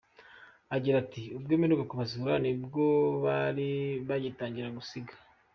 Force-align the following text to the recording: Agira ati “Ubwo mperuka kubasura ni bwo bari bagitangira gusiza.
Agira 0.75 0.95
ati 1.03 1.23
“Ubwo 1.37 1.51
mperuka 1.59 1.83
kubasura 1.91 2.33
ni 2.43 2.51
bwo 2.63 2.87
bari 3.23 3.69
bagitangira 4.07 4.75
gusiza. 4.77 5.15